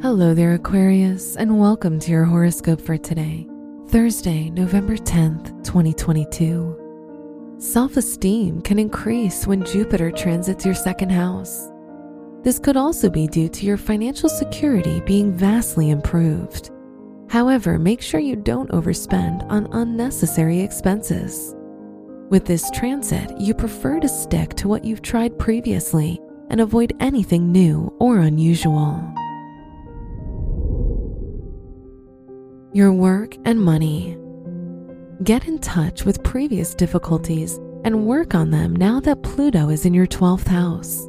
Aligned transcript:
Hello 0.00 0.32
there, 0.32 0.54
Aquarius, 0.54 1.34
and 1.34 1.58
welcome 1.58 1.98
to 1.98 2.12
your 2.12 2.24
horoscope 2.24 2.80
for 2.80 2.96
today, 2.96 3.48
Thursday, 3.88 4.48
November 4.48 4.96
10th, 4.96 5.64
2022. 5.64 7.56
Self 7.58 7.96
esteem 7.96 8.60
can 8.62 8.78
increase 8.78 9.44
when 9.44 9.64
Jupiter 9.64 10.12
transits 10.12 10.64
your 10.64 10.76
second 10.76 11.10
house. 11.10 11.68
This 12.44 12.60
could 12.60 12.76
also 12.76 13.10
be 13.10 13.26
due 13.26 13.48
to 13.48 13.66
your 13.66 13.76
financial 13.76 14.28
security 14.28 15.00
being 15.00 15.32
vastly 15.32 15.90
improved. 15.90 16.70
However, 17.28 17.76
make 17.76 18.00
sure 18.00 18.20
you 18.20 18.36
don't 18.36 18.70
overspend 18.70 19.50
on 19.50 19.66
unnecessary 19.72 20.60
expenses. 20.60 21.56
With 22.30 22.44
this 22.44 22.70
transit, 22.70 23.36
you 23.40 23.52
prefer 23.52 23.98
to 23.98 24.08
stick 24.08 24.54
to 24.58 24.68
what 24.68 24.84
you've 24.84 25.02
tried 25.02 25.40
previously 25.40 26.20
and 26.50 26.60
avoid 26.60 26.94
anything 27.00 27.50
new 27.50 27.92
or 27.98 28.18
unusual. 28.18 29.12
Your 32.74 32.92
work 32.92 33.34
and 33.46 33.58
money. 33.58 34.18
Get 35.24 35.48
in 35.48 35.58
touch 35.58 36.04
with 36.04 36.22
previous 36.22 36.74
difficulties 36.74 37.58
and 37.84 38.06
work 38.06 38.34
on 38.34 38.50
them 38.50 38.76
now 38.76 39.00
that 39.00 39.22
Pluto 39.22 39.70
is 39.70 39.86
in 39.86 39.94
your 39.94 40.06
12th 40.06 40.48
house. 40.48 41.08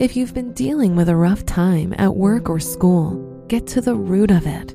If 0.00 0.16
you've 0.16 0.32
been 0.32 0.54
dealing 0.54 0.96
with 0.96 1.10
a 1.10 1.16
rough 1.16 1.44
time 1.44 1.94
at 1.98 2.16
work 2.16 2.48
or 2.48 2.58
school, 2.58 3.44
get 3.48 3.66
to 3.66 3.82
the 3.82 3.94
root 3.94 4.30
of 4.30 4.46
it. 4.46 4.74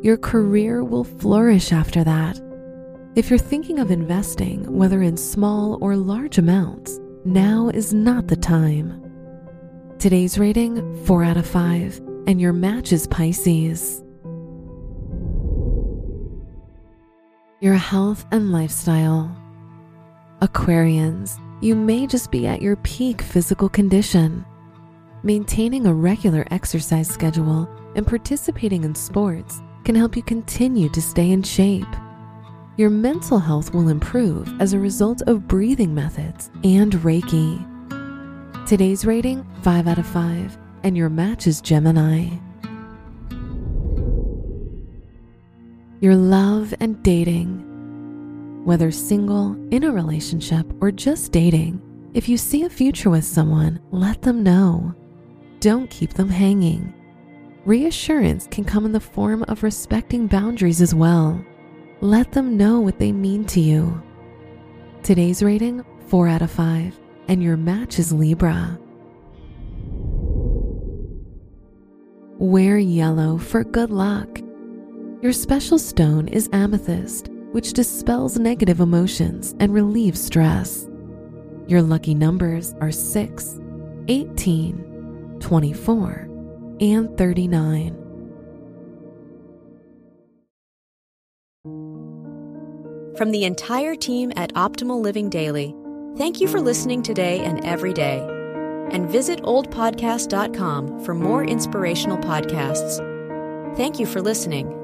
Your 0.00 0.16
career 0.16 0.82
will 0.82 1.04
flourish 1.04 1.70
after 1.70 2.02
that. 2.02 2.40
If 3.14 3.28
you're 3.28 3.38
thinking 3.38 3.78
of 3.78 3.90
investing, 3.90 4.64
whether 4.72 5.02
in 5.02 5.18
small 5.18 5.76
or 5.82 5.96
large 5.96 6.38
amounts, 6.38 6.98
now 7.26 7.68
is 7.74 7.92
not 7.92 8.26
the 8.26 8.36
time. 8.36 9.02
Today's 9.98 10.38
rating 10.38 11.04
4 11.04 11.24
out 11.24 11.36
of 11.36 11.46
5, 11.46 12.00
and 12.26 12.40
your 12.40 12.54
match 12.54 12.90
is 12.90 13.06
Pisces. 13.06 14.02
Your 17.62 17.74
health 17.74 18.26
and 18.32 18.50
lifestyle. 18.50 19.30
Aquarians, 20.40 21.38
you 21.60 21.76
may 21.76 22.08
just 22.08 22.32
be 22.32 22.44
at 22.48 22.60
your 22.60 22.74
peak 22.74 23.22
physical 23.22 23.68
condition. 23.68 24.44
Maintaining 25.22 25.86
a 25.86 25.94
regular 25.94 26.44
exercise 26.50 27.06
schedule 27.06 27.68
and 27.94 28.04
participating 28.04 28.82
in 28.82 28.96
sports 28.96 29.62
can 29.84 29.94
help 29.94 30.16
you 30.16 30.24
continue 30.24 30.88
to 30.88 31.00
stay 31.00 31.30
in 31.30 31.44
shape. 31.44 31.86
Your 32.78 32.90
mental 32.90 33.38
health 33.38 33.72
will 33.72 33.90
improve 33.90 34.52
as 34.60 34.72
a 34.72 34.80
result 34.80 35.22
of 35.28 35.46
breathing 35.46 35.94
methods 35.94 36.50
and 36.64 36.94
Reiki. 36.94 37.64
Today's 38.66 39.04
rating 39.04 39.46
5 39.62 39.86
out 39.86 39.98
of 39.98 40.06
5, 40.08 40.58
and 40.82 40.96
your 40.96 41.10
match 41.10 41.46
is 41.46 41.60
Gemini. 41.60 42.26
Your 46.02 46.16
love 46.16 46.74
and 46.80 47.00
dating. 47.04 48.64
Whether 48.64 48.90
single, 48.90 49.52
in 49.70 49.84
a 49.84 49.92
relationship, 49.92 50.66
or 50.80 50.90
just 50.90 51.30
dating, 51.30 51.80
if 52.12 52.28
you 52.28 52.36
see 52.36 52.64
a 52.64 52.68
future 52.68 53.08
with 53.08 53.24
someone, 53.24 53.78
let 53.92 54.20
them 54.20 54.42
know. 54.42 54.96
Don't 55.60 55.88
keep 55.90 56.14
them 56.14 56.28
hanging. 56.28 56.92
Reassurance 57.64 58.48
can 58.50 58.64
come 58.64 58.84
in 58.84 58.90
the 58.90 58.98
form 58.98 59.44
of 59.44 59.62
respecting 59.62 60.26
boundaries 60.26 60.80
as 60.80 60.92
well. 60.92 61.40
Let 62.00 62.32
them 62.32 62.56
know 62.56 62.80
what 62.80 62.98
they 62.98 63.12
mean 63.12 63.44
to 63.44 63.60
you. 63.60 64.02
Today's 65.04 65.40
rating 65.40 65.84
4 66.08 66.26
out 66.26 66.42
of 66.42 66.50
5, 66.50 66.98
and 67.28 67.40
your 67.40 67.56
match 67.56 68.00
is 68.00 68.12
Libra. 68.12 68.76
Wear 72.40 72.76
yellow 72.76 73.38
for 73.38 73.62
good 73.62 73.92
luck. 73.92 74.40
Your 75.22 75.32
special 75.32 75.78
stone 75.78 76.26
is 76.26 76.48
amethyst, 76.52 77.28
which 77.52 77.74
dispels 77.74 78.40
negative 78.40 78.80
emotions 78.80 79.54
and 79.60 79.72
relieves 79.72 80.20
stress. 80.20 80.88
Your 81.68 81.80
lucky 81.80 82.12
numbers 82.12 82.74
are 82.80 82.90
6, 82.90 83.60
18, 84.08 85.36
24, 85.38 86.28
and 86.80 87.16
39. 87.16 87.96
From 93.16 93.30
the 93.30 93.44
entire 93.44 93.94
team 93.94 94.32
at 94.34 94.52
Optimal 94.54 95.00
Living 95.00 95.30
Daily, 95.30 95.72
thank 96.16 96.40
you 96.40 96.48
for 96.48 96.60
listening 96.60 97.00
today 97.00 97.38
and 97.44 97.64
every 97.64 97.92
day. 97.92 98.18
And 98.90 99.08
visit 99.08 99.40
oldpodcast.com 99.42 101.04
for 101.04 101.14
more 101.14 101.44
inspirational 101.44 102.18
podcasts. 102.18 102.96
Thank 103.76 104.00
you 104.00 104.06
for 104.06 104.20
listening. 104.20 104.81